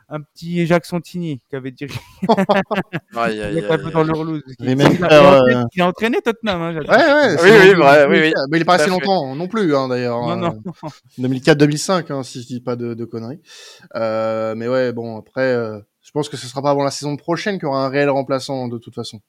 [0.08, 2.00] un petit Jacques Santini qui avait dirigé.
[3.16, 6.62] aïe, aïe, un peu dans le Il, il, a, il, a entraîné Tottenham.
[6.62, 7.36] Hein, ouais, ouais.
[7.42, 8.32] Oui, oui, vrai, oui, oui.
[8.50, 10.20] Mais il est pas assez longtemps non plus, hein, d'ailleurs.
[10.20, 10.62] Non, non.
[11.18, 13.40] 2004-2005, hein, si je dis pas de, de conneries.
[13.96, 17.16] Euh, mais ouais, bon, après, euh, je pense que ce sera pas avant la saison
[17.16, 19.20] prochaine qu'il y aura un réel remplaçant de toute façon.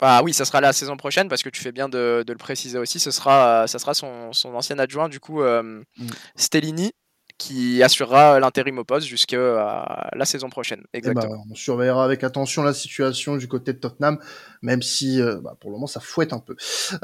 [0.00, 2.38] Bah oui, ça sera la saison prochaine parce que tu fais bien de, de le
[2.38, 2.98] préciser aussi.
[2.98, 6.06] Ce sera, ça sera son, son ancien adjoint, du coup, euh, mm.
[6.36, 6.92] Stellini,
[7.40, 9.82] qui assurera l'intérim au poste jusqu'à euh,
[10.14, 10.82] la saison prochaine.
[10.92, 11.42] Eh ben, Exactement.
[11.50, 14.18] on surveillera avec attention la situation du côté de Tottenham,
[14.60, 16.54] même si euh, bah, pour le moment ça fouette un peu.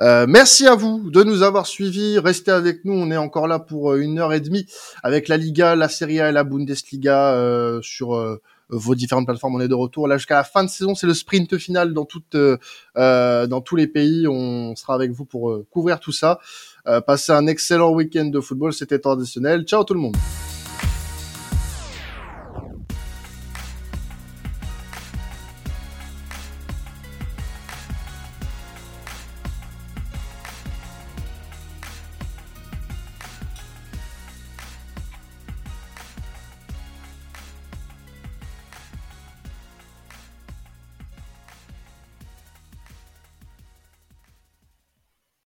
[0.01, 2.19] Euh, merci à vous de nous avoir suivis.
[2.19, 2.93] Restez avec nous.
[2.93, 4.67] On est encore là pour une heure et demie
[5.03, 9.55] avec la Liga, la Serie A et la Bundesliga sur vos différentes plateformes.
[9.55, 10.95] On est de retour là jusqu'à la fin de saison.
[10.95, 12.37] C'est le sprint final dans toutes,
[12.95, 14.29] dans tous les pays.
[14.29, 16.41] On sera avec vous pour couvrir tout ça.
[17.07, 19.65] Passez un excellent week-end de football, c'était traditionnel.
[19.65, 20.17] Ciao tout le monde.